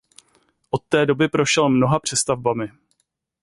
Od 0.71 0.83
té 0.89 1.05
doby 1.05 1.27
prošel 1.27 1.69
mnoha 1.69 1.99
přestavbami. 1.99 2.71